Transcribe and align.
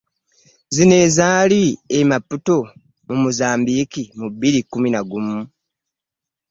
Zino 0.75 0.95
ezaali 1.05 1.63
e 1.97 1.99
Maputo 2.11 2.57
mu 3.07 3.15
Mozambique 3.23 4.03
mu 4.19 4.27
bbiri 4.33 4.59
kkumi 4.63 4.89
na 4.91 5.01
gumu 5.09 5.39